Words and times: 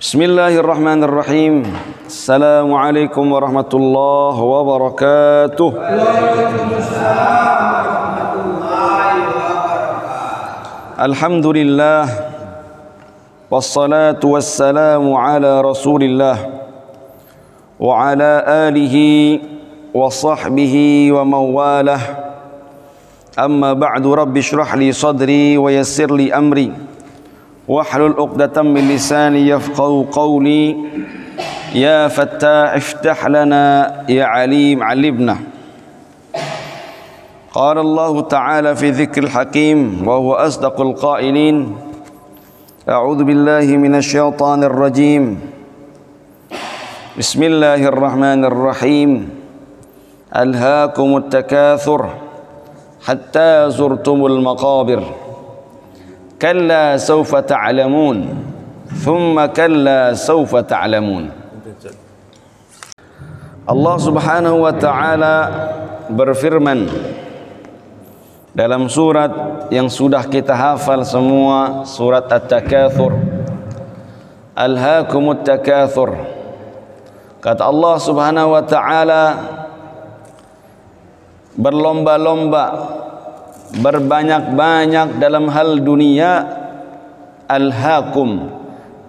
بسم 0.00 0.22
الله 0.22 0.60
الرحمن 0.60 1.04
الرحيم 1.08 1.54
السلام 2.06 2.68
عليكم 2.74 3.24
ورحمة 3.32 3.72
الله 3.74 4.36
وبركاته 4.42 5.68
الحمد 11.00 11.46
لله 11.46 12.02
والصلاة 13.50 14.20
والسلام 14.24 15.04
على 15.14 15.60
رسول 15.60 16.02
الله 16.02 16.36
وعلى 17.80 18.32
آله 18.68 18.96
وصحبه 19.94 20.74
ومن 21.12 21.42
والاه 21.56 22.02
أما 23.38 23.72
بعد 23.72 24.06
رب 24.06 24.36
اشرح 24.36 24.74
لي 24.74 24.92
صدري 24.92 25.58
ويسر 25.58 26.12
لي 26.16 26.32
أمري 26.34 26.72
واحلل 27.68 28.14
عقدة 28.18 28.62
من 28.62 28.88
لساني 28.88 29.48
يفقهوا 29.48 30.04
قولي. 30.12 30.76
يا 31.74 32.08
فتاح 32.08 32.74
افتح 32.74 33.26
لنا 33.26 33.64
يا 34.08 34.24
عليم 34.24 34.82
علمنا. 34.82 35.36
قال 37.52 37.78
الله 37.78 38.20
تعالى 38.20 38.76
في 38.76 38.90
ذكر 38.90 39.22
الحكيم 39.22 40.08
وهو 40.08 40.34
أصدق 40.34 40.80
القائلين 40.80 41.76
أعوذ 42.88 43.24
بالله 43.24 43.66
من 43.76 43.94
الشيطان 43.94 44.64
الرجيم. 44.64 45.40
بسم 47.18 47.42
الله 47.42 47.80
الرحمن 47.88 48.44
الرحيم. 48.44 49.10
ألهاكم 50.36 51.16
التكاثر 51.16 52.00
حتى 53.06 53.70
زرتم 53.70 54.26
المقابر. 54.26 55.02
kalla 56.36 57.00
sawfa 57.00 57.40
ta'lamun 57.44 58.32
thumma 59.02 59.48
kalla 59.52 60.12
sawfa 60.12 60.64
ta'lamun. 60.64 61.32
Allah 63.66 63.96
Subhanahu 63.98 64.62
wa 64.62 64.70
taala 64.78 65.34
berfirman 66.06 66.86
dalam 68.54 68.86
surat 68.86 69.66
yang 69.74 69.90
sudah 69.90 70.22
kita 70.30 70.54
hafal 70.54 71.02
semua 71.02 71.82
surat 71.82 72.30
At-Takatsur 72.30 73.10
Alhaakumut 74.54 75.42
Takatsur 75.42 76.14
kata 77.42 77.66
Allah 77.66 77.94
Subhanahu 77.98 78.54
wa 78.54 78.62
taala 78.62 79.22
berlomba-lomba 81.58 82.64
berbanyak-banyak 83.74 85.18
dalam 85.18 85.50
hal 85.50 85.82
dunia 85.82 86.46
alhaakum 87.50 88.52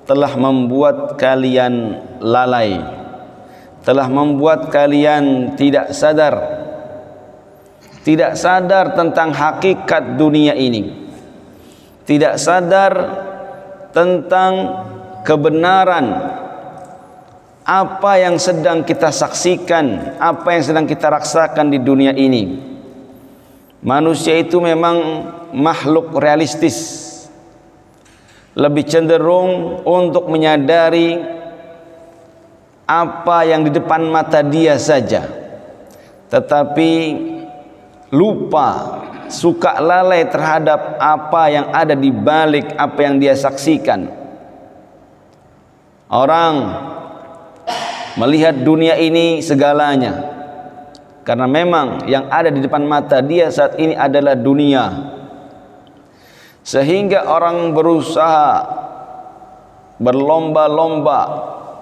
telah 0.07 0.33
membuat 0.39 1.19
kalian 1.19 1.99
lalai. 2.23 2.79
Telah 3.83 4.07
membuat 4.11 4.67
kalian 4.67 5.55
tidak 5.55 5.95
sadar. 5.95 6.35
Tidak 8.03 8.35
sadar 8.39 8.95
tentang 8.95 9.35
hakikat 9.35 10.15
dunia 10.15 10.55
ini. 10.55 11.07
Tidak 12.07 12.39
sadar 12.39 12.93
tentang 13.91 14.51
kebenaran. 15.23 16.35
Apa 17.67 18.15
yang 18.15 18.39
sedang 18.39 18.87
kita 18.87 19.11
saksikan 19.11 20.15
apa 20.23 20.55
yang 20.55 20.63
sedang 20.63 20.87
kita 20.87 21.11
rasakan 21.11 21.67
di 21.67 21.83
dunia 21.83 22.15
ini 22.15 22.66
manusia 23.81 24.37
itu 24.37 24.57
memang 24.57 25.27
makhluk 25.53 26.15
realistis. 26.17 27.05
Lebih 28.57 28.89
cenderung 28.89 29.85
untuk 29.85 30.33
menyadari 30.33 31.21
apa 32.89 33.45
yang 33.45 33.61
di 33.67 33.71
depan 33.75 34.09
mata 34.09 34.41
dia 34.41 34.81
saja. 34.81 35.29
Tetapi 36.31 36.91
lupa 38.09 38.69
suka 39.27 39.77
lalai 39.77 40.25
terhadap 40.25 40.95
apa 40.97 41.43
yang 41.51 41.67
ada 41.69 41.93
di 41.93 42.09
balik 42.09 42.73
apa 42.79 42.99
yang 43.03 43.21
dia 43.21 43.35
saksikan. 43.35 44.09
Orang 46.07 46.71
melihat 48.15 48.55
dunia 48.57 48.95
ini 48.97 49.43
segalanya 49.43 50.36
karena 51.27 51.43
memang 51.43 52.07
yang 52.07 52.31
ada 52.31 52.47
di 52.47 52.63
depan 52.63 52.87
mata 52.87 53.19
dia 53.19 53.51
saat 53.51 53.75
ini 53.75 53.91
adalah 53.91 54.31
dunia. 54.31 55.11
Sehingga 56.63 57.27
orang 57.27 57.75
berusaha 57.75 58.63
berlomba-lomba 59.99 61.21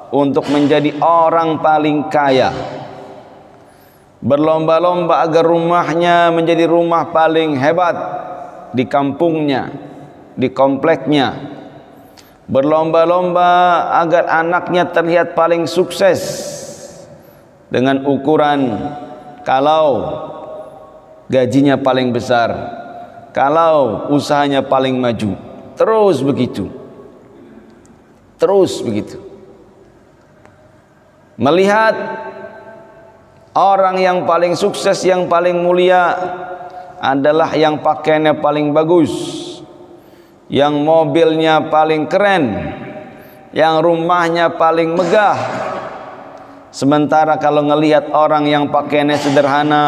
untuk 0.09 0.50
menjadi 0.50 0.97
orang 0.97 1.61
paling 1.61 2.09
kaya. 2.09 2.50
Berlomba-lomba 4.25 5.22
agar 5.22 5.45
rumahnya 5.45 6.33
menjadi 6.33 6.66
rumah 6.66 7.13
paling 7.13 7.53
hebat 7.62 7.97
di 8.73 8.89
kampungnya 8.89 9.69
di 10.33 10.50
kompleknya. 10.50 11.53
Berlomba-lomba 12.50 13.50
agar 14.01 14.25
anaknya 14.41 14.89
terlihat 14.89 15.38
paling 15.38 15.69
sukses 15.69 16.22
dengan 17.69 18.09
ukuran 18.09 18.89
kalau 19.45 19.88
gajinya 21.31 21.78
paling 21.78 22.09
besar 22.09 22.51
kalau 23.31 24.09
usahanya 24.11 24.66
paling 24.66 24.97
maju 24.97 25.35
terus 25.75 26.23
begitu. 26.23 26.72
Terus 28.35 28.83
begitu. 28.83 29.19
Melihat 31.35 31.95
orang 33.56 34.00
yang 34.00 34.23
paling 34.23 34.56
sukses 34.56 35.03
yang 35.03 35.28
paling 35.28 35.56
mulia 35.56 36.16
adalah 37.00 37.51
yang 37.56 37.83
pakaiannya 37.83 38.39
paling 38.39 38.72
bagus 38.72 39.12
yang 40.47 40.79
mobilnya 40.83 41.67
paling 41.67 42.07
keren 42.07 42.72
yang 43.51 43.83
rumahnya 43.83 44.56
paling 44.56 44.95
megah 44.95 45.35
sementara 46.75 47.40
kalau 47.40 47.63
ngelihat 47.63 48.12
orang 48.12 48.52
yang 48.52 48.68
pakaiannya 48.68 49.16
sederhana 49.16 49.86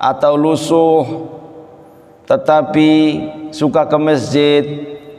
atau 0.00 0.32
lusuh 0.40 1.04
tetapi 2.24 2.92
suka 3.52 3.84
ke 3.84 3.98
masjid 4.00 4.64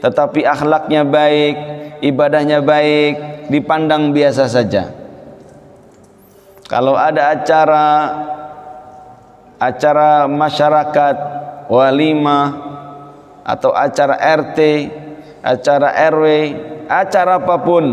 tetapi 0.02 0.42
akhlaknya 0.42 1.06
baik 1.06 1.54
ibadahnya 2.02 2.58
baik 2.58 3.46
dipandang 3.46 4.10
biasa 4.10 4.50
saja. 4.50 4.90
Kalau 6.66 6.98
ada 6.98 7.30
acara 7.30 7.86
acara 9.62 10.26
masyarakat 10.26 11.16
walimah 11.70 12.46
atau 13.46 13.70
acara 13.70 14.18
RT 14.18 14.58
acara 15.42 15.94
RW 16.10 16.26
acara 16.90 17.38
apa 17.38 17.56
pun 17.62 17.84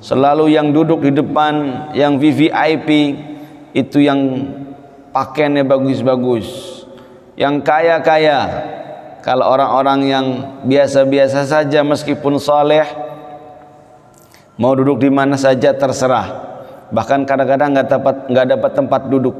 selalu 0.00 0.56
yang 0.56 0.72
duduk 0.72 1.04
di 1.04 1.12
depan 1.12 1.86
yang 1.92 2.16
VVIP 2.16 2.88
itu 3.76 4.02
yang 4.02 4.18
pakaiannya 5.14 5.62
bagus-bagus. 5.62 6.48
Yang 7.38 7.54
kaya-kaya. 7.62 8.38
Kalau 9.20 9.52
orang-orang 9.52 10.00
yang 10.08 10.26
biasa-biasa 10.64 11.44
saja 11.44 11.84
meskipun 11.84 12.40
soleh 12.40 12.88
mau 14.56 14.72
duduk 14.72 15.04
di 15.04 15.12
mana 15.12 15.36
saja 15.36 15.76
terserah. 15.76 16.48
Bahkan 16.88 17.28
kadang-kadang 17.28 17.76
nggak 17.76 17.88
dapat 17.92 18.16
nggak 18.32 18.46
dapat 18.56 18.70
tempat 18.72 19.02
duduk. 19.12 19.36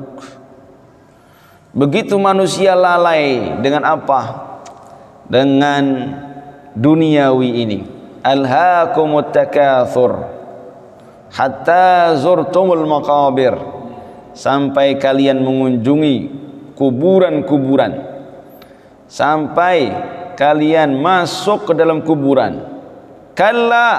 Begitu 1.73 2.13
manusia 2.21 2.77
lalai 2.77 3.57
dengan 3.65 3.89
apa? 3.89 4.21
Dengan 5.33 6.13
duniawi 6.77 7.51
ini. 7.65 7.79
Alhaakumut 8.21 9.33
takatsur 9.33 10.40
hatta 11.31 12.15
zurtumul 12.19 12.87
maqabir. 12.87 13.55
Sampai 14.31 14.95
kalian 14.99 15.43
mengunjungi 15.43 16.17
kuburan-kuburan. 16.79 17.93
Sampai 19.11 19.91
kalian 20.39 21.03
masuk 21.03 21.71
ke 21.71 21.73
dalam 21.75 22.07
kuburan. 22.07 22.63
Kalla! 23.35 23.91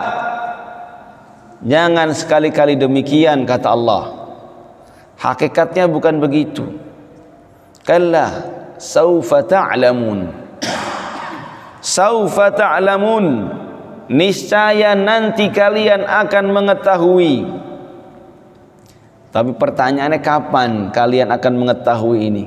Jangan 1.62 2.10
sekali-kali 2.16 2.74
demikian 2.80 3.46
kata 3.46 3.70
Allah. 3.70 4.04
Hakikatnya 5.22 5.86
bukan 5.86 6.18
begitu. 6.18 6.66
Kalla 7.86 8.50
saufa 8.82 9.46
ta'lamun. 9.46 10.26
Saufa 11.82 12.50
ta'lamun 12.50 13.26
niscaya 14.12 14.92
nanti 14.92 15.48
kalian 15.48 16.04
akan 16.04 16.46
mengetahui. 16.52 17.48
Tapi 19.32 19.56
pertanyaannya 19.56 20.20
kapan 20.20 20.92
kalian 20.92 21.32
akan 21.32 21.54
mengetahui 21.56 22.20
ini? 22.28 22.44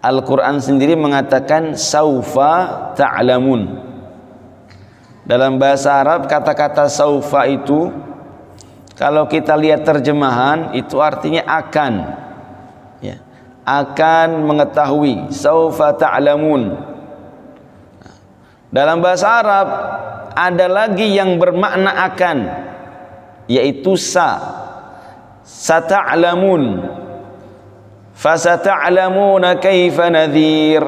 Al-Quran 0.00 0.62
sendiri 0.62 0.94
mengatakan 0.94 1.74
saufa 1.74 2.94
ta'lamun. 2.94 3.90
Dalam 5.26 5.58
bahasa 5.58 5.98
Arab 5.98 6.30
kata-kata 6.30 6.86
saufa 6.86 7.44
itu 7.50 7.90
kalau 8.94 9.26
kita 9.26 9.58
lihat 9.58 9.82
terjemahan 9.82 10.72
itu 10.78 11.02
artinya 11.02 11.42
akan. 11.44 11.92
Ya. 13.02 13.18
Akan 13.66 14.46
mengetahui. 14.46 15.34
Saufa 15.34 15.98
ta'lamun. 15.98 16.78
Dalam 18.70 19.02
bahasa 19.02 19.26
Arab 19.42 19.68
ada 20.40 20.64
lagi 20.72 21.12
yang 21.12 21.36
bermakna 21.36 21.92
akan 22.08 22.38
yaitu 23.44 24.00
sa 24.00 24.40
sata'lamun 25.44 26.80
fasata'lamuna 28.16 29.60
kaifa 29.60 30.08
nadhir 30.08 30.80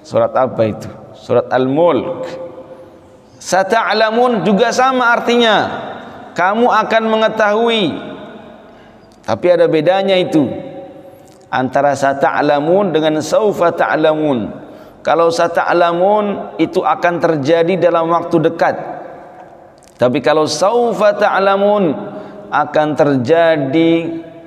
surat 0.00 0.32
apa 0.32 0.62
itu 0.64 0.88
surat 1.12 1.44
al-mulk 1.52 2.48
Sata'lamun 3.40 4.44
juga 4.44 4.68
sama 4.68 5.16
artinya. 5.16 5.88
Kamu 6.36 6.68
akan 6.68 7.02
mengetahui. 7.08 7.84
Tapi 9.24 9.46
ada 9.48 9.64
bedanya 9.64 10.14
itu. 10.20 10.44
Antara 11.48 11.96
sata'lamun 11.96 12.92
dengan 12.92 13.24
saufa 13.24 13.72
ta'lamun. 13.72 14.59
Kalau 15.00 15.32
sata'lamun 15.32 16.56
itu 16.60 16.84
akan 16.84 17.14
terjadi 17.16 17.88
dalam 17.88 18.12
waktu 18.12 18.36
dekat. 18.52 18.76
Tapi 19.96 20.20
kalau 20.20 20.44
saufa 20.44 21.16
ta'lamun 21.16 21.92
akan 22.52 22.88
terjadi 22.96 23.92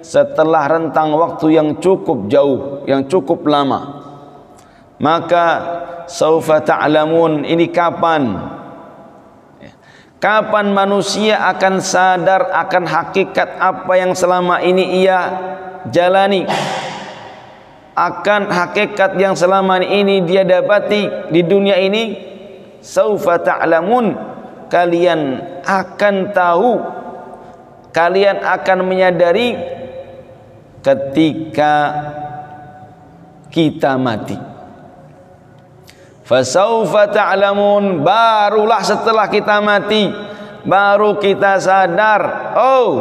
setelah 0.04 0.68
rentang 0.68 1.16
waktu 1.18 1.58
yang 1.58 1.70
cukup 1.82 2.30
jauh, 2.30 2.86
yang 2.86 3.06
cukup 3.10 3.46
lama. 3.50 4.06
Maka 5.02 5.46
saufa 6.06 6.62
ta'lamun 6.62 7.50
ini 7.50 7.74
kapan? 7.74 8.54
Kapan 10.22 10.72
manusia 10.72 11.36
akan 11.52 11.84
sadar 11.84 12.48
akan 12.48 12.88
hakikat 12.88 13.60
apa 13.60 13.94
yang 14.00 14.16
selama 14.16 14.64
ini 14.64 15.04
ia 15.04 15.20
jalani? 15.92 16.48
Akan 17.94 18.50
hakikat 18.50 19.18
yang 19.22 19.38
selama 19.38 19.78
ini 19.82 20.26
dia 20.26 20.42
dapati 20.42 21.30
di 21.30 21.42
dunia 21.46 21.78
ini? 21.78 22.18
Saufa 22.82 23.38
ta'lamun. 23.38 24.18
Kalian 24.70 25.42
akan 25.62 26.16
tahu. 26.34 26.72
Kalian 27.94 28.42
akan 28.42 28.80
menyadari 28.90 29.54
ketika 30.82 31.74
kita 33.54 33.94
mati. 34.02 34.54
Fasaufa 36.26 37.12
ta'lamun 37.14 38.02
barulah 38.02 38.82
setelah 38.82 39.30
kita 39.30 39.62
mati 39.62 40.08
baru 40.64 41.20
kita 41.20 41.60
sadar 41.60 42.56
oh 42.56 42.92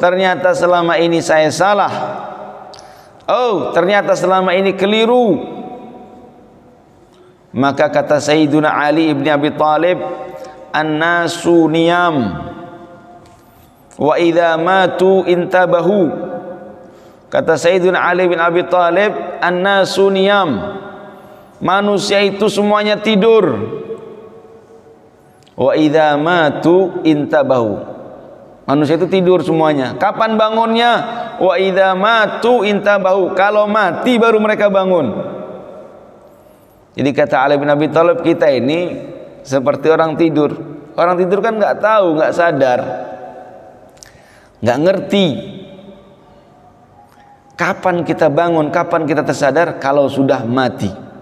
ternyata 0.00 0.56
selama 0.56 0.96
ini 0.96 1.20
saya 1.20 1.52
salah 1.52 1.92
oh 3.28 3.70
ternyata 3.72 4.12
selama 4.18 4.52
ini 4.52 4.76
keliru. 4.76 5.54
Maka 7.54 7.86
kata 7.86 8.18
Sayyiduna 8.18 8.66
Ali 8.66 9.14
ibn 9.14 9.22
Abi 9.30 9.54
Talib 9.54 10.02
an-nasu 10.74 11.70
niyam. 11.70 12.34
Wa 13.94 14.18
idza 14.18 14.58
matu 14.58 15.22
intabahu. 15.22 16.10
Kata 17.30 17.54
Sayyiduna 17.54 18.02
Ali 18.02 18.26
bin 18.26 18.42
Abi 18.42 18.66
Talib 18.66 19.14
an-nasu 19.38 20.10
niyam. 20.10 20.82
Manusia 21.62 22.26
itu 22.26 22.50
semuanya 22.50 22.98
tidur. 22.98 23.54
Wa 25.54 25.78
idza 25.78 26.18
matu 26.18 27.06
intabahu 27.06 27.93
manusia 28.64 29.00
itu 29.00 29.08
tidur 29.08 29.40
semuanya. 29.40 29.96
Kapan 29.96 30.36
bangunnya? 30.36 30.92
Wa 31.40 31.54
idza 31.56 31.96
matu 31.96 32.64
intabahu. 32.66 33.32
Kalau 33.32 33.64
mati 33.70 34.16
baru 34.20 34.40
mereka 34.40 34.68
bangun. 34.68 35.32
Jadi 36.94 37.10
kata 37.10 37.36
Ali 37.42 37.58
bin 37.58 37.70
Abi 37.70 37.90
Thalib 37.90 38.22
kita 38.22 38.50
ini 38.52 39.00
seperti 39.42 39.90
orang 39.90 40.14
tidur. 40.14 40.54
Orang 40.94 41.18
tidur 41.18 41.42
kan 41.42 41.58
nggak 41.58 41.82
tahu 41.82 42.06
nggak 42.18 42.32
sadar. 42.32 42.80
Nggak 44.62 44.78
ngerti. 44.80 45.26
Kapan 47.54 48.02
kita 48.02 48.30
bangun 48.30 48.70
kapan 48.74 49.06
kita 49.06 49.22
tersadar? 49.22 49.78
Kalau 49.78 50.10
sudah 50.10 50.42
mati 50.42 51.13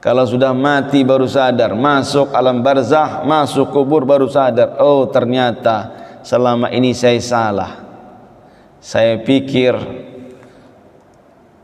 kalau 0.00 0.24
sudah 0.24 0.56
mati 0.56 1.04
baru 1.04 1.28
sadar, 1.28 1.76
masuk 1.76 2.32
alam 2.32 2.64
barzah, 2.64 3.20
masuk 3.20 3.68
kubur 3.68 4.08
baru 4.08 4.32
sadar. 4.32 4.80
Oh, 4.80 5.04
ternyata 5.12 5.92
selama 6.24 6.72
ini 6.72 6.96
saya 6.96 7.20
salah. 7.20 7.72
Saya 8.80 9.20
pikir 9.20 9.76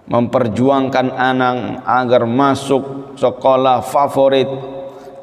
memperjuangkan 0.05 1.17
anak 1.17 1.81
agar 1.89 2.29
masuk 2.29 3.17
sekolah 3.17 3.81
favorit, 3.81 4.53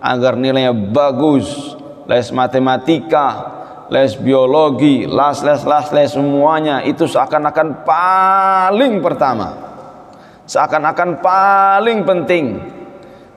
agar 0.01 0.33
nilainya 0.33 0.73
bagus, 0.73 1.77
les 2.09 2.33
matematika, 2.33 3.27
les 3.93 4.17
biologi, 4.17 5.05
les 5.05 5.37
les 5.45 5.61
les 5.61 5.87
les 5.93 6.09
semuanya 6.17 6.81
itu 6.81 7.05
seakan-akan 7.05 7.85
paling 7.85 9.05
pertama. 9.05 9.53
Seakan-akan 10.49 11.21
paling 11.21 12.01
penting 12.09 12.72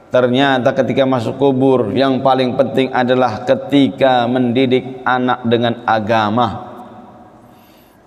Ternyata 0.07 0.71
ketika 0.71 1.03
masuk 1.03 1.35
kubur 1.35 1.91
yang 1.91 2.23
paling 2.23 2.55
penting 2.55 2.95
adalah 2.95 3.43
ketika 3.43 4.31
mendidik 4.31 5.03
anak 5.03 5.43
dengan 5.43 5.83
agama. 5.83 6.63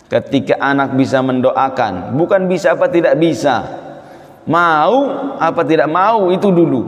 Ketika 0.09 0.57
anak 0.57 0.97
bisa 0.97 1.21
mendoakan, 1.21 2.17
bukan 2.17 2.49
bisa 2.49 2.73
apa 2.73 2.89
tidak 2.89 3.19
bisa. 3.19 3.61
Mau 4.49 5.05
apa 5.37 5.61
tidak 5.67 5.85
mau 5.85 6.33
itu 6.33 6.49
dulu. 6.49 6.81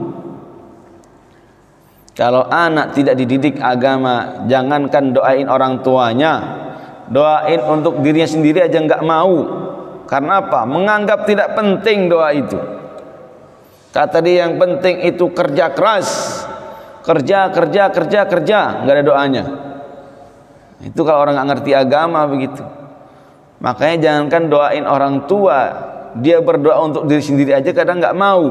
Kalau 2.18 2.44
anak 2.50 2.92
tidak 2.96 3.14
dididik 3.14 3.62
agama, 3.62 4.42
jangankan 4.50 5.14
doain 5.14 5.46
orang 5.46 5.80
tuanya, 5.86 6.34
doain 7.08 7.62
untuk 7.62 8.02
dirinya 8.02 8.26
sendiri 8.26 8.64
aja 8.64 8.80
nggak 8.80 9.04
mau. 9.06 9.32
Karena 10.10 10.42
apa? 10.44 10.66
Menganggap 10.66 11.24
tidak 11.24 11.54
penting 11.54 12.10
doa 12.10 12.34
itu. 12.34 12.81
Kata 13.92 14.24
dia 14.24 14.48
yang 14.48 14.56
penting 14.56 15.04
itu 15.04 15.28
kerja 15.36 15.76
keras. 15.76 16.40
Kerja, 17.04 17.52
kerja, 17.52 17.92
kerja, 17.92 18.20
kerja. 18.24 18.60
Nggak 18.82 18.94
ada 18.96 19.04
doanya. 19.04 19.44
Itu 20.80 21.04
kalau 21.04 21.28
orang 21.28 21.36
nggak 21.36 21.48
ngerti 21.52 21.70
agama 21.76 22.24
begitu. 22.24 22.64
Makanya 23.60 23.96
jangankan 24.00 24.42
doain 24.48 24.84
orang 24.88 25.28
tua. 25.28 25.60
Dia 26.16 26.40
berdoa 26.40 26.80
untuk 26.80 27.04
diri 27.04 27.20
sendiri 27.20 27.52
aja 27.52 27.68
kadang 27.76 28.00
nggak 28.00 28.16
mau. 28.16 28.44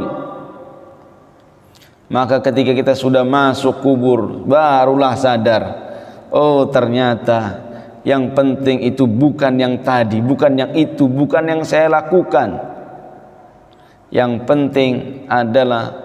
Maka 2.11 2.43
ketika 2.45 2.77
kita 2.77 2.93
sudah 2.93 3.25
masuk 3.25 3.81
kubur, 3.81 4.45
barulah 4.45 5.17
sadar. 5.17 5.63
Oh 6.29 6.69
ternyata 6.69 7.65
yang 8.05 8.37
penting 8.37 8.85
itu 8.85 9.09
bukan 9.09 9.57
yang 9.57 9.81
tadi, 9.81 10.21
bukan 10.21 10.53
yang 10.53 10.71
itu, 10.77 11.09
bukan 11.09 11.43
yang 11.49 11.61
saya 11.65 11.87
lakukan 11.89 12.70
yang 14.11 14.43
penting 14.43 15.25
adalah 15.31 15.95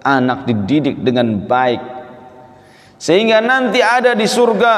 anak 0.00 0.48
dididik 0.48 1.04
dengan 1.04 1.44
baik. 1.44 1.80
Sehingga 2.96 3.44
nanti 3.44 3.84
ada 3.84 4.16
di 4.16 4.24
surga. 4.24 4.76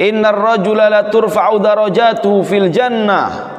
Innar 0.00 0.36
rajula 0.36 0.88
la 0.92 1.08
turfa'u 1.08 1.60
darajatuhu 1.60 2.44
fil 2.44 2.68
jannah. 2.68 3.58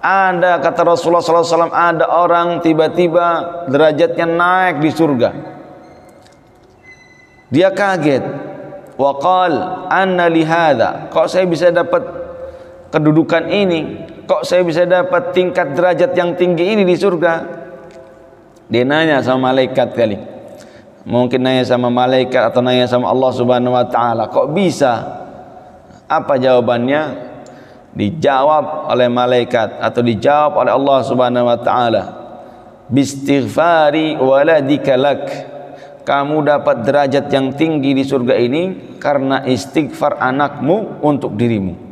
Ada 0.00 0.60
kata 0.62 0.86
Rasulullah 0.86 1.24
SAW 1.24 1.72
ada 1.72 2.06
orang 2.12 2.60
tiba-tiba 2.60 3.26
derajatnya 3.72 4.28
naik 4.28 4.76
di 4.84 4.90
surga. 4.92 5.30
Dia 7.48 7.72
kaget. 7.72 8.24
Waqal 8.96 9.84
anna 9.92 10.24
lihada 10.24 11.12
kok 11.12 11.28
saya 11.28 11.44
bisa 11.44 11.68
dapat 11.68 12.00
kedudukan 12.88 13.44
ini 13.52 14.05
kok 14.26 14.42
saya 14.42 14.66
bisa 14.66 14.82
dapat 14.82 15.30
tingkat 15.30 15.72
derajat 15.72 16.12
yang 16.18 16.34
tinggi 16.34 16.74
ini 16.74 16.82
di 16.82 16.98
surga? 16.98 17.34
Dia 18.66 18.82
nanya 18.82 19.22
sama 19.22 19.54
malaikat 19.54 19.94
kali. 19.94 20.18
Mungkin 21.06 21.38
nanya 21.38 21.62
sama 21.62 21.86
malaikat 21.86 22.50
atau 22.50 22.58
nanya 22.58 22.90
sama 22.90 23.06
Allah 23.14 23.30
subhanahu 23.30 23.78
wa 23.78 23.86
ta'ala. 23.86 24.26
Kok 24.26 24.50
bisa? 24.50 25.22
Apa 26.10 26.34
jawabannya? 26.34 27.30
Dijawab 27.94 28.90
oleh 28.90 29.06
malaikat 29.06 29.78
atau 29.78 30.02
dijawab 30.02 30.66
oleh 30.66 30.72
Allah 30.74 30.98
subhanahu 31.06 31.46
wa 31.46 31.58
ta'ala. 31.62 32.02
Bistighfari 32.90 34.18
waladika 34.18 34.98
lak. 34.98 35.22
Kamu 36.02 36.42
dapat 36.42 36.86
derajat 36.86 37.30
yang 37.30 37.54
tinggi 37.54 37.94
di 37.94 38.02
surga 38.02 38.34
ini 38.38 38.94
karena 38.98 39.46
istighfar 39.46 40.18
anakmu 40.18 41.02
untuk 41.02 41.34
dirimu 41.34 41.85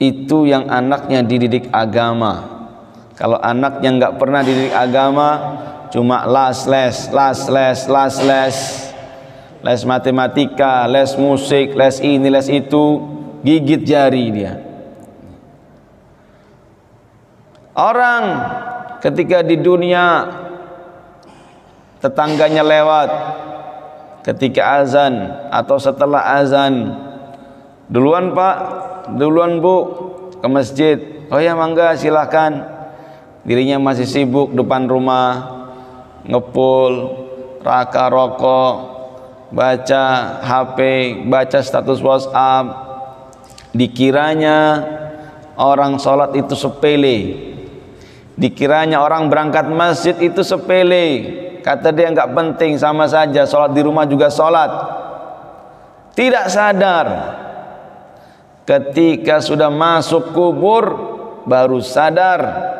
itu 0.00 0.48
yang 0.48 0.64
anaknya 0.72 1.20
dididik 1.20 1.68
agama. 1.68 2.64
Kalau 3.20 3.36
anaknya 3.36 4.00
nggak 4.00 4.16
pernah 4.16 4.40
dididik 4.40 4.72
agama 4.72 5.28
cuma 5.92 6.24
las 6.24 6.64
les 6.64 7.12
las 7.12 7.44
les 7.52 7.78
las 7.84 8.16
les. 8.24 8.56
Les 9.60 9.84
matematika 9.84 10.88
les 10.88 11.12
musik 11.20 11.76
les 11.76 12.00
ini 12.00 12.32
les 12.32 12.48
itu 12.48 13.04
gigit 13.44 13.84
jari 13.84 14.32
dia. 14.32 14.56
Orang 17.76 18.24
ketika 19.04 19.44
di 19.44 19.60
dunia 19.60 20.32
tetangganya 22.00 22.64
lewat. 22.64 23.10
Ketika 24.24 24.80
azan 24.80 25.28
atau 25.52 25.76
setelah 25.76 26.40
azan. 26.40 26.96
Duluan 27.92 28.32
pak 28.32 28.56
duluan 29.16 29.60
bu 29.62 29.76
ke 30.40 30.48
masjid. 30.48 30.98
Oh 31.30 31.38
ya 31.38 31.54
mangga 31.54 31.94
silahkan 31.94 32.66
dirinya 33.46 33.78
masih 33.78 34.04
sibuk 34.08 34.50
depan 34.52 34.90
rumah 34.90 35.62
ngepul 36.26 36.92
raka 37.62 38.10
rokok 38.10 38.74
baca 39.54 40.04
HP 40.42 40.78
baca 41.28 41.58
status 41.60 42.00
WhatsApp. 42.02 42.66
Dikiranya 43.70 44.58
orang 45.54 46.02
sholat 46.02 46.34
itu 46.34 46.58
sepele. 46.58 47.18
Dikiranya 48.34 49.04
orang 49.04 49.30
berangkat 49.30 49.70
masjid 49.70 50.16
itu 50.18 50.42
sepele. 50.42 51.06
Kata 51.60 51.92
dia 51.94 52.10
nggak 52.10 52.32
penting 52.34 52.80
sama 52.80 53.06
saja. 53.06 53.46
Sholat 53.46 53.70
di 53.70 53.84
rumah 53.84 54.08
juga 54.08 54.32
sholat. 54.32 54.70
Tidak 56.16 56.50
sadar 56.50 57.06
ketika 58.70 59.42
sudah 59.42 59.66
masuk 59.66 60.30
kubur 60.30 60.94
baru 61.42 61.82
sadar. 61.82 62.70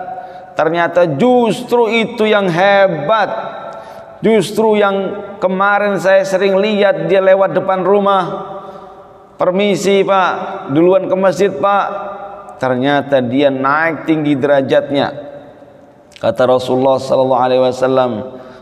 Ternyata 0.54 1.18
justru 1.18 1.90
itu 1.90 2.30
yang 2.30 2.46
hebat. 2.46 3.58
Justru 4.22 4.78
yang 4.78 5.18
kemarin 5.42 5.98
saya 5.98 6.22
sering 6.22 6.62
lihat 6.62 7.10
dia 7.10 7.18
lewat 7.18 7.58
depan 7.58 7.82
rumah. 7.82 8.24
Permisi 9.34 10.06
pak. 10.06 10.70
Duluan 10.70 11.10
ke 11.10 11.16
masjid 11.18 11.50
pak. 11.50 11.86
Ternyata 12.62 13.18
dia 13.24 13.50
naik 13.50 14.06
tinggi 14.06 14.38
derajatnya. 14.38 15.10
Kata 16.20 16.42
Rasulullah 16.44 17.00
sallallahu 17.00 17.42
alaihi 17.42 17.62
wasallam 17.64 18.10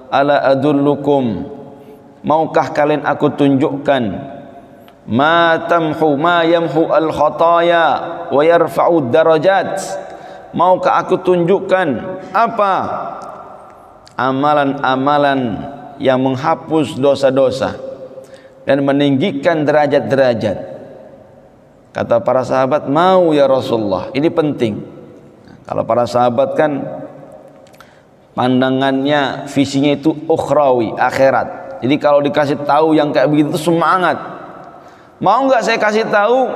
ala 0.08 0.38
adullukum? 0.54 1.44
Maukah 2.22 2.70
kalian 2.70 3.02
aku 3.02 3.34
tunjukkan 3.34 4.02
ma 5.08 5.64
tamhu 5.64 6.20
ma 6.20 6.44
yamhu 6.44 6.92
al 6.92 7.08
khataya 7.08 7.86
wa 8.28 8.40
yarfa'u 8.44 9.08
darajat 9.08 9.80
maukah 10.52 11.00
aku 11.02 11.20
tunjukkan 11.20 11.88
apa? 12.32 12.74
Amalan-amalan 14.18 15.40
yang 16.02 16.18
menghapus 16.18 16.98
dosa-dosa 16.98 17.78
dan 18.66 18.82
meninggikan 18.82 19.62
derajat-derajat. 19.62 20.58
Kata 21.94 22.18
para 22.22 22.42
sahabat 22.42 22.90
mau 22.90 23.30
ya 23.30 23.46
Rasulullah 23.46 24.10
ini 24.14 24.26
penting. 24.30 24.74
Kalau 25.62 25.86
para 25.86 26.02
sahabat 26.08 26.58
kan 26.58 26.82
pandangannya 28.34 29.46
visinya 29.46 29.94
itu 29.94 30.14
ukhrawi 30.26 30.98
akhirat. 30.98 31.78
Jadi 31.78 31.94
kalau 32.02 32.18
dikasih 32.18 32.58
tahu 32.66 32.98
yang 32.98 33.14
kayak 33.14 33.30
begitu 33.30 33.54
semangat 33.54 34.18
mau 35.18 35.46
nggak 35.46 35.62
saya 35.62 35.78
kasih 35.78 36.06
tahu 36.06 36.50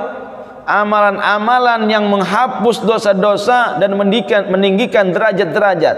amalan-amalan 0.63 1.87
yang 1.91 2.07
menghapus 2.07 2.83
dosa-dosa 2.83 3.79
dan 3.79 3.95
meninggikan, 3.99 5.11
derajat-derajat. 5.11 5.97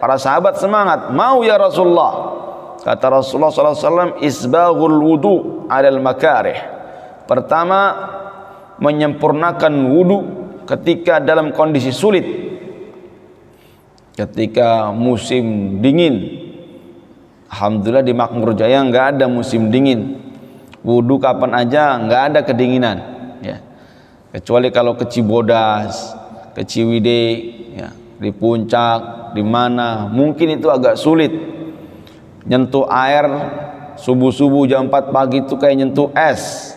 Para 0.00 0.16
sahabat 0.20 0.60
semangat, 0.60 1.12
mau 1.12 1.40
ya 1.44 1.56
Rasulullah. 1.56 2.36
Kata 2.80 3.20
Rasulullah 3.20 3.50
SAW, 3.50 4.20
isbaghul 4.20 4.98
wudu 5.00 5.34
adal 5.68 6.00
makarih. 6.00 6.56
Pertama, 7.24 7.80
menyempurnakan 8.78 9.72
wudu 9.90 10.18
ketika 10.68 11.18
dalam 11.18 11.50
kondisi 11.50 11.90
sulit. 11.90 12.24
Ketika 14.16 14.92
musim 14.92 15.78
dingin. 15.84 16.44
Alhamdulillah 17.52 18.04
di 18.04 18.14
Makmur 18.16 18.56
Jaya 18.56 18.80
nggak 18.84 19.16
ada 19.16 19.26
musim 19.28 19.68
dingin. 19.68 20.25
Wudu 20.86 21.18
kapan 21.18 21.66
aja 21.66 21.98
nggak 21.98 22.22
ada 22.30 22.40
kedinginan. 22.46 22.96
Ya. 23.42 23.58
Kecuali 24.30 24.70
kalau 24.70 24.94
ke 24.94 25.10
Cibodas, 25.10 26.14
ke 26.54 26.62
Ciwide, 26.62 27.26
ya, 27.74 27.90
di 28.22 28.30
puncak, 28.30 29.34
di 29.34 29.42
mana 29.42 30.06
mungkin 30.06 30.54
itu 30.54 30.70
agak 30.70 30.94
sulit. 30.94 31.34
Nyentuh 32.46 32.86
air 32.86 33.26
subuh-subuh 33.98 34.70
jam 34.70 34.86
4 34.86 35.10
pagi 35.10 35.42
itu 35.42 35.58
kayak 35.58 35.74
nyentuh 35.82 36.14
es. 36.14 36.72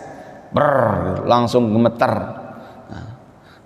Ber 0.50 1.22
langsung 1.30 1.70
gemeter. 1.70 2.10
Nah, 2.90 3.08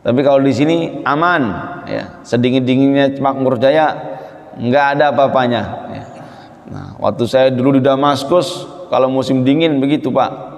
tapi 0.04 0.20
kalau 0.20 0.44
di 0.44 0.52
sini 0.52 1.00
aman 1.08 1.42
ya. 1.88 2.20
Sedingin 2.20 2.68
dinginnya 2.68 3.16
makmur 3.16 3.56
jaya 3.56 4.14
nggak 4.54 4.86
ada 4.98 5.04
apa-apanya 5.10 5.62
ya. 5.90 6.04
nah 6.70 6.86
waktu 7.02 7.26
saya 7.26 7.50
dulu 7.50 7.78
di 7.78 7.82
Damaskus 7.82 8.73
kalau 8.88 9.08
musim 9.08 9.44
dingin 9.46 9.78
begitu 9.78 10.10
pak. 10.10 10.52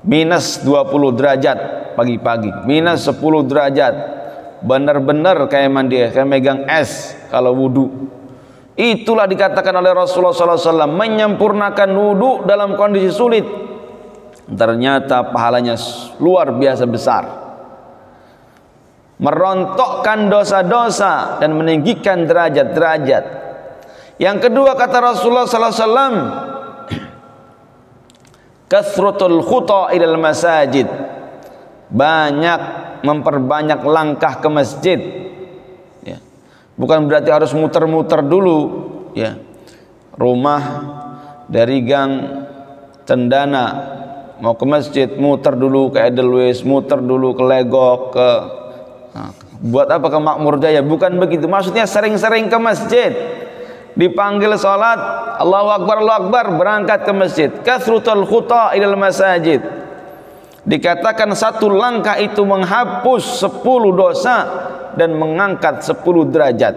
Minus 0.00 0.64
20 0.64 1.16
derajat 1.16 1.58
pagi-pagi. 1.92 2.64
Minus 2.64 3.04
10 3.04 3.44
derajat. 3.44 3.94
Benar-benar 4.60 5.48
kayak 5.48 5.72
mandi 5.72 6.04
kayak 6.12 6.28
megang 6.28 6.68
es 6.68 7.16
kalau 7.32 7.56
wudhu 7.56 8.20
itulah 8.80 9.28
dikatakan 9.28 9.76
oleh 9.76 9.92
Rasulullah 9.92 10.32
SAW 10.32 10.88
menyempurnakan 10.88 11.90
wudhu 11.92 12.48
dalam 12.48 12.80
kondisi 12.80 13.12
sulit. 13.12 13.44
Ternyata 14.50 15.30
pahalanya 15.30 15.76
luar 16.18 16.56
biasa 16.56 16.84
besar. 16.88 17.24
Merontokkan 19.20 20.32
dosa-dosa 20.32 21.38
dan 21.38 21.52
meninggikan 21.52 22.24
derajat-derajat. 22.24 23.24
Yang 24.16 24.48
kedua 24.48 24.72
kata 24.74 24.96
Rasulullah 25.12 25.44
SAW 25.44 26.49
kasratul 28.70 29.42
khuta 29.42 29.90
ilal 29.90 30.14
masajid. 30.16 30.86
Banyak 31.90 32.60
memperbanyak 33.02 33.82
langkah 33.82 34.38
ke 34.38 34.46
masjid. 34.46 35.00
Ya. 36.06 36.22
bukan 36.78 37.10
berarti 37.10 37.34
harus 37.34 37.50
muter-muter 37.50 38.22
dulu 38.22 38.58
ya. 39.18 39.34
Rumah 40.14 40.62
dari 41.50 41.82
gang 41.82 42.46
cendana 43.02 43.66
mau 44.38 44.54
ke 44.54 44.64
masjid 44.64 45.10
muter 45.18 45.58
dulu 45.58 45.90
ke 45.90 45.98
Edelweiss 46.06 46.62
muter 46.62 47.02
dulu 47.02 47.34
ke 47.34 47.42
Legok 47.42 48.00
ke 48.14 48.28
nah, 49.12 49.30
buat 49.60 49.90
apa 49.90 50.06
ke 50.08 50.18
Makmur 50.22 50.62
Jaya? 50.62 50.80
Bukan 50.80 51.18
begitu. 51.18 51.50
Maksudnya 51.50 51.84
sering-sering 51.90 52.46
ke 52.46 52.58
masjid 52.60 53.12
dipanggil 54.00 54.56
salat 54.56 54.96
Allahu 55.36 55.68
Akbar 55.68 56.00
Allahu 56.00 56.18
Akbar 56.24 56.44
berangkat 56.56 57.04
ke 57.04 57.12
masjid. 57.12 57.50
Kasrutul 57.60 58.24
khuta 58.24 58.72
ilal 58.72 58.96
masajid. 58.96 59.60
Dikatakan 60.64 61.32
satu 61.36 61.68
langkah 61.68 62.16
itu 62.16 62.40
menghapus 62.44 63.44
sepuluh 63.44 63.92
dosa 63.92 64.36
dan 64.96 65.16
mengangkat 65.16 65.84
sepuluh 65.84 66.24
derajat. 66.24 66.76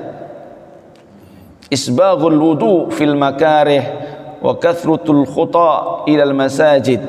Isbaghul 1.71 2.39
wudu 2.39 2.75
fil 2.91 3.15
makarih 3.15 3.83
wa 4.43 4.59
kathrutul 4.59 5.23
khuta 5.23 6.03
ilal 6.07 6.35
masajid. 6.35 6.99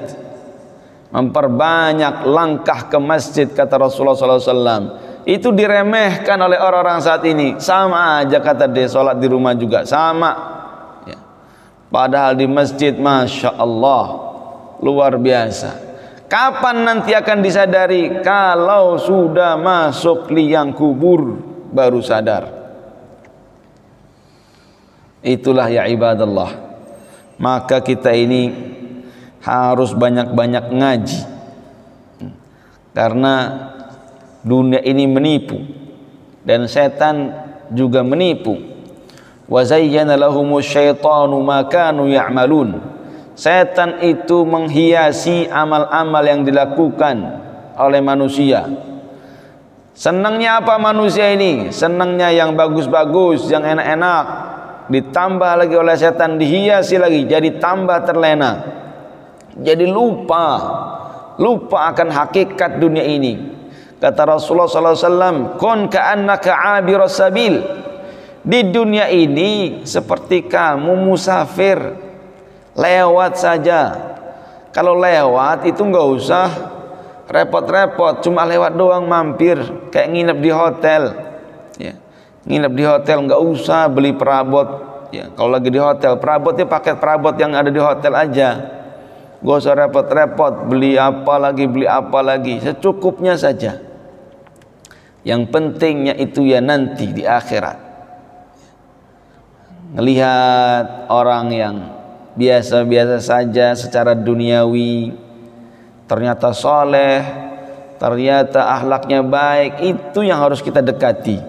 Memperbanyak 1.14 2.26
langkah 2.26 2.90
ke 2.90 2.99
masjid 2.99 3.47
kata 3.47 3.78
Rasulullah 3.78 4.18
SAW 4.18 5.03
itu 5.25 5.49
diremehkan 5.52 6.37
oleh 6.37 6.61
orang-orang 6.61 7.00
saat 7.00 7.25
ini. 7.25 7.57
Sama 7.57 8.21
aja 8.21 8.40
kata 8.40 8.69
dia 8.69 8.88
sholat 8.88 9.16
di 9.16 9.28
rumah 9.28 9.57
juga 9.57 9.85
sama. 9.88 10.33
Ya. 11.09 11.21
padahal 11.88 12.37
di 12.37 12.45
masjid 12.49 12.93
Masya 12.93 13.57
Allah 13.57 14.04
luar 14.85 15.16
biasa. 15.16 15.81
Kapan 16.28 16.85
nanti 16.85 17.12
akan 17.12 17.38
disadari? 17.40 18.21
Kalau 18.25 18.97
sudah 19.00 19.57
masuk 19.61 20.28
liang 20.33 20.73
kubur 20.76 21.40
baru 21.73 22.00
sadar. 22.04 22.49
Itulah 25.25 25.73
ya 25.73 25.88
ibadallah. 25.88 26.52
Maka 27.40 27.81
kita 27.81 28.12
ini 28.12 28.52
harus 29.40 29.97
banyak-banyak 29.97 30.64
ngaji. 30.69 31.21
Karena 32.95 33.35
dunia 34.44 34.84
ini 34.84 35.08
menipu. 35.08 35.56
Dan 36.44 36.68
setan 36.68 37.32
juga 37.72 38.04
menipu. 38.04 38.60
Wa 39.48 39.64
zayyana 39.64 40.20
lahumus 40.20 40.68
syaitanu 40.68 41.40
ma 41.40 41.64
kanu 41.64 42.06
ya'malun. 42.06 42.78
Setan 43.34 43.98
itu 44.04 44.46
menghiasi 44.46 45.50
amal-amal 45.50 46.22
yang 46.22 46.46
dilakukan 46.46 47.16
oleh 47.74 47.98
manusia. 47.98 48.68
Senangnya 49.96 50.62
apa 50.62 50.78
manusia 50.78 51.34
ini? 51.34 51.74
Senangnya 51.74 52.30
yang 52.30 52.54
bagus-bagus 52.54 53.50
yang 53.50 53.66
enak-enak. 53.66 54.24
Ditambah 54.84 55.52
lagi 55.64 55.74
oleh 55.80 55.96
setan 55.96 56.36
dihiasi 56.36 57.00
lagi 57.00 57.24
jadi 57.24 57.56
tambah 57.56 58.04
terlena. 58.04 58.52
Jadi 59.54 59.88
lupa 59.88 60.46
lupa 61.40 61.90
akan 61.90 62.14
hakikat 62.14 62.78
dunia 62.78 63.02
ini 63.02 63.53
kata 64.04 64.37
Rasulullah 64.37 64.68
SAW 64.68 65.56
kun 65.56 65.88
ka'annaka 65.88 66.76
abiras 66.76 67.16
sabil. 67.16 67.56
Di 68.44 68.61
dunia 68.68 69.08
ini 69.08 69.80
seperti 69.88 70.44
kamu 70.44 70.92
musafir 71.08 71.80
lewat 72.76 73.40
saja. 73.40 73.96
Kalau 74.76 75.00
lewat 75.00 75.64
itu 75.64 75.80
enggak 75.80 76.08
usah 76.12 76.49
repot-repot 77.25 78.20
cuma 78.20 78.44
lewat 78.44 78.76
doang 78.76 79.08
mampir 79.08 79.56
kayak 79.88 80.12
nginep 80.12 80.38
di 80.44 80.50
hotel. 80.52 81.02
Ya 81.80 81.96
nginep 82.44 82.73
di 82.76 82.84
hotel 82.84 83.25
enggak 83.25 83.40
usah 83.40 83.88
beli 83.88 84.12
perabot. 84.12 84.68
Ya 85.16 85.32
kalau 85.32 85.56
lagi 85.56 85.73
di 85.73 85.80
hotel 85.80 86.20
perabotnya 86.20 86.68
paket 86.68 87.00
perabot 87.00 87.32
yang 87.40 87.56
ada 87.56 87.73
di 87.73 87.80
hotel 87.80 88.12
aja. 88.12 88.49
Gak 89.44 89.61
usah 89.61 89.76
repot-repot 89.76 90.73
beli 90.73 90.96
apa 90.96 91.37
lagi 91.37 91.64
beli 91.68 91.84
apa 91.84 92.20
lagi. 92.25 92.61
Secukupnya 92.64 93.37
saja 93.37 93.93
yang 95.25 95.49
pentingnya 95.49 96.12
itu 96.21 96.45
ya 96.45 96.61
nanti 96.61 97.09
di 97.09 97.25
akhirat. 97.25 97.81
Melihat 99.97 101.09
orang 101.09 101.47
yang 101.49 101.76
biasa-biasa 102.37 103.25
saja 103.25 103.73
secara 103.73 104.12
duniawi 104.12 105.16
ternyata 106.04 106.52
soleh 106.52 107.25
ternyata 107.97 108.69
ahlaknya 108.69 109.25
baik 109.25 109.81
itu 109.81 110.21
yang 110.21 110.45
harus 110.45 110.61
kita 110.61 110.85
dekati. 110.85 111.40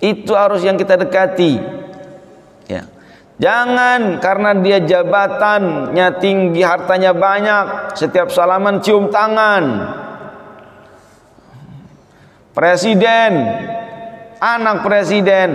Itu 0.00 0.32
harus 0.32 0.64
yang 0.64 0.80
kita 0.80 0.96
dekati. 0.96 1.60
Ya. 2.64 2.88
Jangan 3.36 4.16
karena 4.24 4.56
dia 4.56 4.80
jabatannya 4.80 6.08
tinggi 6.16 6.64
hartanya 6.64 7.12
banyak 7.12 7.92
setiap 7.92 8.32
salaman 8.32 8.80
cium 8.80 9.12
tangan 9.12 9.64
presiden. 12.54 13.32
Anak 14.40 14.82
presiden. 14.86 15.50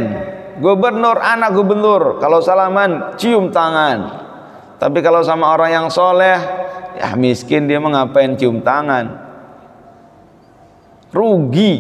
Gubernur 0.62 1.20
anak 1.20 1.52
gubernur. 1.52 2.22
Kalau 2.24 2.40
salaman 2.40 3.18
cium 3.20 3.52
tangan. 3.52 4.24
Tapi 4.80 5.00
kalau 5.04 5.24
sama 5.24 5.56
orang 5.56 5.72
yang 5.72 5.88
soleh 5.92 6.38
ya 6.96 7.16
miskin 7.20 7.68
dia 7.68 7.80
mengapain 7.80 8.36
cium 8.40 8.64
tangan? 8.64 9.24
Rugi. 11.12 11.74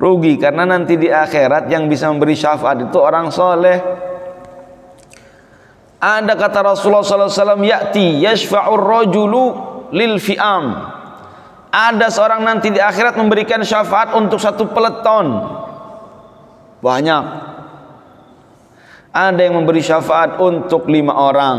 Rugi 0.00 0.40
karena 0.40 0.64
nanti 0.64 0.96
di 0.96 1.12
akhirat 1.12 1.68
yang 1.68 1.86
bisa 1.86 2.08
memberi 2.08 2.34
syafaat 2.34 2.88
itu 2.88 2.98
orang 2.98 3.28
soleh. 3.28 3.78
Ada 6.00 6.32
kata 6.32 6.64
Rasulullah 6.64 7.04
SAW 7.04 7.60
yakti 7.60 8.24
yashfa'ur 8.24 8.80
rajulu 8.80 9.42
lil 9.92 10.16
fi'am 10.16 10.96
ada 11.70 12.10
seorang 12.10 12.42
nanti 12.42 12.74
di 12.74 12.82
akhirat 12.82 13.14
memberikan 13.14 13.62
syafaat 13.62 14.18
untuk 14.18 14.42
satu 14.42 14.66
peleton. 14.74 15.38
Banyak. 16.82 17.24
Ada 19.14 19.40
yang 19.46 19.62
memberi 19.62 19.78
syafaat 19.78 20.42
untuk 20.42 20.90
lima 20.90 21.14
orang. 21.14 21.58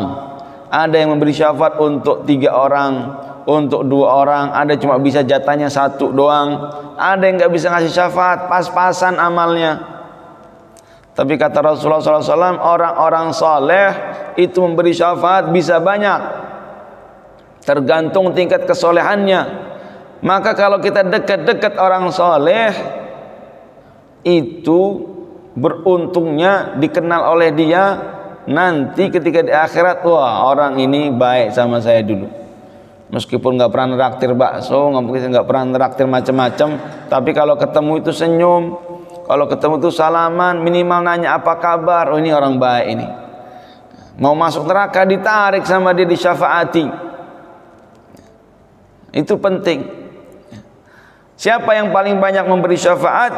Ada 0.67 0.95
yang 0.99 1.15
memberi 1.15 1.31
syafaat 1.31 1.79
untuk 1.79 2.27
tiga 2.27 2.51
orang 2.51 3.15
untuk 3.47 3.87
dua 3.87 4.19
orang. 4.23 4.45
Ada 4.51 4.75
cuma 4.75 4.99
bisa 4.99 5.23
jatahnya 5.23 5.71
satu 5.71 6.11
doang. 6.11 6.59
Ada 6.99 7.23
yang 7.31 7.35
nggak 7.39 7.51
bisa 7.55 7.71
ngasih 7.71 7.91
syafaat 7.91 8.51
pas-pasan 8.51 9.15
amalnya. 9.15 9.79
Tapi 11.15 11.35
kata 11.39 11.59
Rasulullah 11.59 12.03
SAW 12.03 12.59
orang-orang 12.59 13.31
soleh 13.35 13.89
itu 14.35 14.59
memberi 14.59 14.91
syafaat 14.91 15.51
bisa 15.55 15.79
banyak. 15.79 16.19
Tergantung 17.63 18.31
tingkat 18.35 18.63
kesolehannya 18.67 19.70
maka 20.21 20.53
kalau 20.53 20.77
kita 20.77 21.01
dekat-dekat 21.01 21.81
orang 21.81 22.09
soleh 22.13 22.69
itu 24.21 24.81
beruntungnya 25.57 26.77
dikenal 26.77 27.33
oleh 27.33 27.49
dia 27.51 27.83
nanti 28.45 29.09
ketika 29.09 29.41
di 29.41 29.53
akhirat 29.53 30.05
wah 30.05 30.45
orang 30.45 30.77
ini 30.77 31.09
baik 31.09 31.53
sama 31.53 31.81
saya 31.81 32.05
dulu. 32.05 32.29
Meskipun 33.11 33.59
nggak 33.59 33.71
pernah 33.75 33.97
neraktir 33.97 34.31
bakso 34.31 34.87
nggak 34.87 35.43
pernah 35.43 35.65
neraktir 35.67 36.07
macam-macam 36.07 36.69
tapi 37.11 37.29
kalau 37.35 37.59
ketemu 37.59 37.93
itu 37.99 38.11
senyum 38.15 38.63
kalau 39.27 39.45
ketemu 39.51 39.83
itu 39.83 39.91
salaman 39.91 40.63
minimal 40.63 41.03
nanya 41.03 41.35
apa 41.35 41.59
kabar? 41.59 42.13
Oh 42.13 42.19
ini 42.21 42.31
orang 42.31 42.55
baik 42.61 42.87
ini. 42.87 43.07
Mau 44.21 44.37
masuk 44.37 44.69
neraka 44.69 45.03
ditarik 45.03 45.65
sama 45.65 45.91
dia 45.97 46.05
di 46.05 46.15
syafaati 46.15 47.11
itu 49.11 49.35
penting 49.35 50.00
siapa 51.41 51.73
yang 51.73 51.89
paling 51.89 52.21
banyak 52.21 52.45
memberi 52.45 52.77
syafaat? 52.77 53.33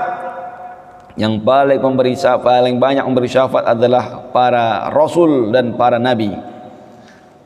Yang 1.16 1.40
paling 1.46 1.80
memberi 1.80 2.20
paling 2.20 2.76
banyak 2.82 3.06
memberi 3.08 3.32
syafaat 3.32 3.80
adalah 3.80 4.28
para 4.36 4.92
rasul 4.92 5.56
dan 5.56 5.80
para 5.80 5.96
nabi. 5.96 6.36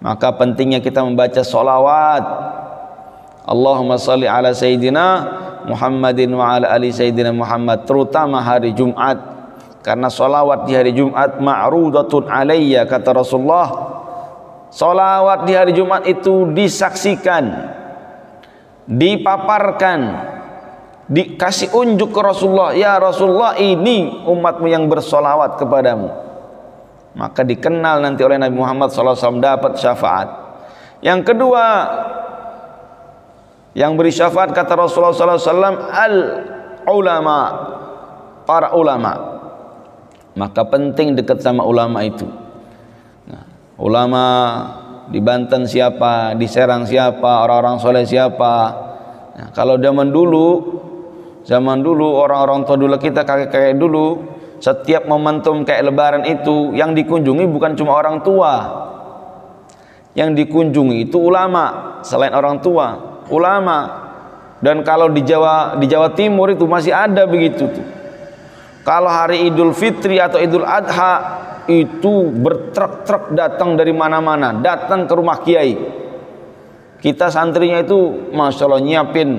Maka 0.02 0.34
pentingnya 0.34 0.82
kita 0.82 1.06
membaca 1.06 1.46
solawat. 1.46 2.24
Allahumma 3.48 4.02
salli 4.02 4.26
ala 4.26 4.52
sayyidina 4.52 5.06
Muhammadin 5.68 6.32
wa 6.32 6.58
ala 6.58 6.72
ali 6.72 6.90
sayyidina 6.96 7.36
Muhammad 7.36 7.86
terutama 7.86 8.42
hari 8.42 8.74
Jumat. 8.74 9.20
Karena 9.84 10.12
solawat 10.12 10.68
di 10.68 10.74
hari 10.76 10.92
Jumat 10.92 11.40
ma'rudatun 11.40 12.28
alayya 12.28 12.88
kata 12.88 13.14
Rasulullah. 13.14 13.68
Solawat 14.72 15.48
di 15.48 15.56
hari 15.56 15.72
Jumat 15.72 16.04
itu 16.08 16.52
disaksikan 16.52 17.76
dipaparkan 18.88 20.00
dikasih 21.08 21.72
unjuk 21.72 22.12
ke 22.12 22.20
Rasulullah 22.20 22.76
ya 22.76 23.00
Rasulullah 23.00 23.56
ini 23.56 24.28
umatmu 24.28 24.68
yang 24.68 24.92
bersolawat 24.92 25.56
kepadamu. 25.56 26.12
Maka 27.18 27.42
dikenal 27.42 28.04
nanti 28.04 28.22
oleh 28.22 28.38
Nabi 28.38 28.54
Muhammad 28.54 28.94
SAW 28.94 29.42
dapat 29.42 29.82
syafaat. 29.82 30.30
Yang 31.02 31.34
kedua 31.34 31.66
yang 33.74 33.98
beri 33.98 34.14
syafaat 34.14 34.54
kata 34.54 34.78
Rasulullah 34.78 35.18
SAW 35.18 35.82
al 35.90 36.16
ulama 36.86 37.40
para 38.46 38.78
ulama. 38.78 39.38
Maka 40.38 40.62
penting 40.70 41.18
dekat 41.18 41.42
sama 41.42 41.66
ulama 41.66 42.06
itu. 42.06 42.30
Nah, 43.26 43.46
ulama 43.82 44.26
di 45.10 45.18
Banten 45.18 45.66
siapa 45.66 46.38
di 46.38 46.46
Serang 46.46 46.86
siapa 46.86 47.42
orang-orang 47.42 47.82
soleh 47.82 48.06
siapa. 48.06 48.56
Nah, 49.34 49.50
kalau 49.58 49.82
zaman 49.82 50.14
dulu 50.14 50.77
Zaman 51.48 51.80
dulu 51.80 52.20
orang-orang 52.20 52.68
tua 52.68 52.76
dulu 52.76 53.00
kita 53.00 53.24
kakek-kakek 53.24 53.80
dulu 53.80 54.36
setiap 54.60 55.08
momentum 55.08 55.64
kayak 55.64 55.88
lebaran 55.88 56.28
itu 56.28 56.76
yang 56.76 56.92
dikunjungi 56.92 57.48
bukan 57.48 57.72
cuma 57.80 57.96
orang 57.96 58.20
tua. 58.20 58.54
Yang 60.12 60.44
dikunjungi 60.44 61.08
itu 61.08 61.16
ulama 61.16 61.98
selain 62.04 62.36
orang 62.36 62.60
tua, 62.60 63.24
ulama. 63.32 64.04
Dan 64.60 64.84
kalau 64.84 65.08
di 65.08 65.24
Jawa 65.24 65.80
di 65.80 65.88
Jawa 65.88 66.12
Timur 66.12 66.52
itu 66.52 66.68
masih 66.68 66.92
ada 66.92 67.24
begitu 67.24 67.64
tuh. 67.72 67.88
Kalau 68.84 69.08
hari 69.08 69.48
Idul 69.48 69.72
Fitri 69.72 70.20
atau 70.20 70.44
Idul 70.44 70.68
Adha 70.68 71.14
itu 71.72 72.28
bertruk-truk 72.44 73.32
datang 73.32 73.80
dari 73.80 73.96
mana-mana, 73.96 74.52
datang 74.60 75.08
ke 75.08 75.14
rumah 75.16 75.40
kiai. 75.40 75.80
Kita 77.00 77.32
santrinya 77.32 77.80
itu 77.80 78.34
masya 78.36 78.68
Allah 78.68 78.84
nyiapin 78.84 79.30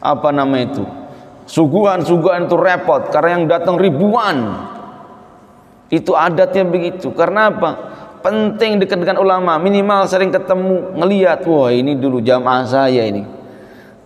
apa 0.00 0.32
nama 0.34 0.56
itu 0.58 1.01
Suguhan-suguhan 1.46 2.46
itu 2.46 2.56
repot 2.56 3.10
karena 3.10 3.30
yang 3.38 3.44
datang 3.50 3.74
ribuan. 3.76 4.68
Itu 5.92 6.16
adatnya 6.16 6.64
begitu. 6.64 7.12
Karena 7.12 7.50
apa? 7.52 7.70
Penting 8.22 8.78
dekat 8.78 9.02
dengan 9.02 9.18
ulama, 9.18 9.58
minimal 9.58 10.06
sering 10.06 10.30
ketemu, 10.30 10.94
ngelihat, 10.94 11.42
wah 11.42 11.74
ini 11.74 11.98
dulu 11.98 12.22
jamaah 12.22 12.62
saya 12.62 13.02
ini. 13.02 13.26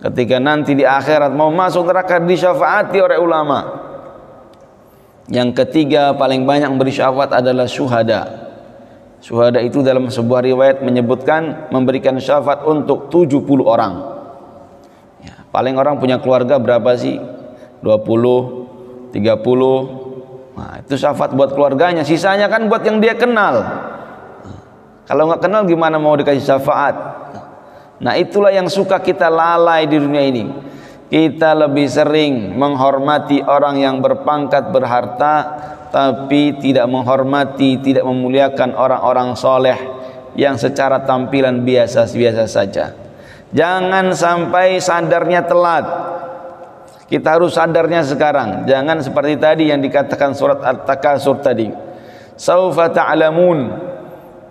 Ketika 0.00 0.40
nanti 0.40 0.72
di 0.72 0.88
akhirat 0.88 1.36
mau 1.36 1.52
masuk 1.52 1.84
neraka 1.84 2.16
disyafaati 2.16 2.96
oleh 2.96 3.20
ulama. 3.20 3.60
Yang 5.28 5.52
ketiga 5.62 6.16
paling 6.16 6.48
banyak 6.48 6.70
memberi 6.72 6.96
syafaat 6.96 7.36
adalah 7.36 7.68
syuhada. 7.68 8.46
Syuhada 9.20 9.60
itu 9.60 9.84
dalam 9.84 10.08
sebuah 10.08 10.40
riwayat 10.48 10.76
menyebutkan 10.80 11.68
memberikan 11.74 12.16
syafaat 12.16 12.64
untuk 12.64 13.12
70 13.12 13.44
orang. 13.66 14.15
Paling 15.56 15.72
orang 15.80 15.96
punya 15.96 16.20
keluarga 16.20 16.60
berapa 16.60 16.92
sih? 17.00 17.16
20, 17.80 19.08
30. 19.08 20.52
Nah, 20.52 20.84
itu 20.84 21.00
syafaat 21.00 21.32
buat 21.32 21.56
keluarganya. 21.56 22.04
Sisanya 22.04 22.52
kan 22.52 22.68
buat 22.68 22.84
yang 22.84 23.00
dia 23.00 23.16
kenal. 23.16 23.64
Kalau 25.08 25.32
nggak 25.32 25.48
kenal 25.48 25.64
gimana 25.64 25.96
mau 25.96 26.12
dikasih 26.12 26.44
syafaat? 26.44 26.92
Nah, 28.04 28.20
itulah 28.20 28.52
yang 28.52 28.68
suka 28.68 29.00
kita 29.00 29.32
lalai 29.32 29.88
di 29.88 29.96
dunia 29.96 30.28
ini. 30.28 30.44
Kita 31.08 31.56
lebih 31.56 31.88
sering 31.88 32.52
menghormati 32.52 33.40
orang 33.40 33.80
yang 33.80 34.04
berpangkat 34.04 34.68
berharta 34.68 35.34
tapi 35.88 36.60
tidak 36.60 36.84
menghormati, 36.84 37.80
tidak 37.80 38.04
memuliakan 38.04 38.76
orang-orang 38.76 39.32
soleh 39.32 39.80
yang 40.36 40.60
secara 40.60 41.00
tampilan 41.08 41.64
biasa-biasa 41.64 42.44
saja. 42.44 43.05
Jangan 43.54 44.10
sampai 44.14 44.82
sadarnya 44.82 45.46
telat. 45.46 45.86
Kita 47.06 47.38
harus 47.38 47.54
sadarnya 47.54 48.02
sekarang. 48.02 48.66
Jangan 48.66 48.98
seperti 48.98 49.38
tadi 49.38 49.70
yang 49.70 49.78
dikatakan 49.78 50.34
surat 50.34 50.58
At-Takasur 50.62 51.38
tadi. 51.38 51.70
Saufa 52.34 52.90
ta'lamun. 52.90 53.86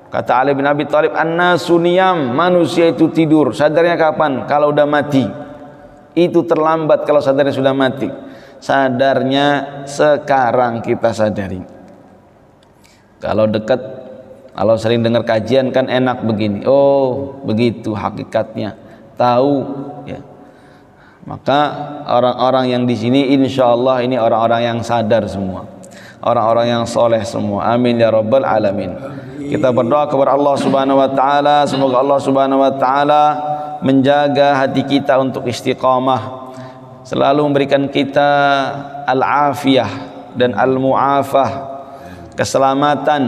Kata 0.08 0.40
Ali 0.40 0.56
bin 0.56 0.64
Abi 0.64 0.88
Thalib, 0.88 1.12
"Annasu 1.12 1.76
niyam." 1.76 2.32
Manusia 2.32 2.88
itu 2.88 3.12
tidur. 3.12 3.52
Sadarnya 3.52 4.00
kapan? 4.00 4.48
Kalau 4.48 4.72
udah 4.72 4.88
mati. 4.88 5.28
Itu 6.16 6.48
terlambat 6.48 7.04
kalau 7.04 7.20
sadarnya 7.20 7.52
sudah 7.52 7.76
mati 7.76 8.08
sadarnya 8.66 9.48
sekarang 9.86 10.82
kita 10.82 11.12
sadari 11.12 11.62
kalau 13.20 13.46
dekat 13.50 13.78
kalau 14.56 14.76
sering 14.80 15.04
dengar 15.04 15.22
kajian 15.28 15.70
kan 15.70 15.86
enak 15.86 16.24
begini 16.24 16.64
oh 16.66 17.36
begitu 17.44 17.94
hakikatnya 17.94 18.74
tahu 19.18 19.66
ya. 20.08 20.20
Maka 21.26 21.60
orang-orang 22.06 22.70
yang 22.70 22.84
di 22.86 22.94
sini 22.94 23.34
insya 23.34 23.74
Allah 23.74 24.06
ini 24.06 24.14
orang-orang 24.22 24.62
yang 24.62 24.80
sadar 24.86 25.26
semua. 25.26 25.66
Orang-orang 26.22 26.70
yang 26.70 26.84
soleh 26.86 27.26
semua. 27.26 27.74
Amin 27.74 27.98
ya 27.98 28.14
rabbal 28.14 28.46
alamin. 28.46 28.94
Kita 29.46 29.74
berdoa 29.74 30.06
kepada 30.10 30.38
Allah 30.38 30.56
subhanahu 30.58 31.02
wa 31.02 31.10
ta'ala. 31.10 31.66
Semoga 31.70 32.02
Allah 32.02 32.20
subhanahu 32.22 32.62
wa 32.62 32.74
ta'ala 32.74 33.24
menjaga 33.82 34.58
hati 34.58 34.86
kita 34.86 35.18
untuk 35.22 35.46
istiqamah. 35.46 36.54
Selalu 37.06 37.42
memberikan 37.46 37.86
kita 37.90 38.30
al-afiyah 39.06 39.90
dan 40.34 40.58
al-mu'afah. 40.58 41.74
Keselamatan 42.34 43.22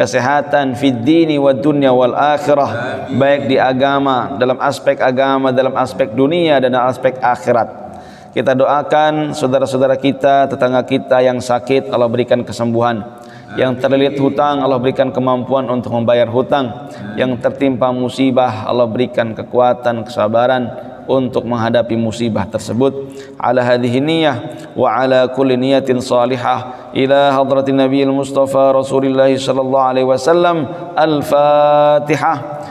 kesehatan 0.00 0.80
fid 0.80 1.04
dini 1.04 1.36
wa 1.36 1.52
dunya 1.52 1.92
wal 1.92 2.16
akhirah 2.16 3.04
baik 3.12 3.52
di 3.52 3.60
agama 3.60 4.40
dalam 4.40 4.56
aspek 4.56 4.96
agama 4.96 5.52
dalam 5.52 5.76
aspek 5.76 6.08
dunia 6.16 6.56
dan 6.56 6.72
dalam 6.72 6.88
aspek 6.88 7.20
akhirat. 7.20 7.68
Kita 8.32 8.56
doakan 8.56 9.36
saudara-saudara 9.36 10.00
kita 10.00 10.48
tetangga 10.48 10.80
kita 10.88 11.20
yang 11.20 11.36
sakit 11.36 11.92
Allah 11.92 12.08
berikan 12.08 12.40
kesembuhan. 12.40 13.20
Yang 13.58 13.82
terlilit 13.82 14.16
hutang 14.16 14.62
Allah 14.62 14.78
berikan 14.78 15.10
kemampuan 15.10 15.66
untuk 15.68 15.92
membayar 15.92 16.30
hutang. 16.30 16.88
Yang 17.20 17.42
tertimpa 17.44 17.90
musibah 17.92 18.64
Allah 18.64 18.86
berikan 18.86 19.34
kekuatan 19.34 20.06
kesabaran 20.06 20.89
untuk 21.10 21.42
menghadapi 21.42 21.98
musibah 21.98 22.46
tersebut. 22.46 22.94
Ala 23.34 23.66
hadhihi 23.66 23.98
niyyah 23.98 24.36
wa 24.78 24.94
ala 24.94 25.26
kulli 25.26 25.58
niyatin 25.58 25.98
salihah 25.98 26.90
ila 26.94 27.34
hadratin 27.34 27.74
nabiyil 27.74 28.14
mustafa 28.14 28.70
rasulillah 28.70 29.26
sallallahu 29.34 29.88
alaihi 29.90 30.06
wasallam 30.06 30.70
al-fatihah 30.94 32.62